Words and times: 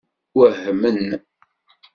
Wehmen. 0.37 1.01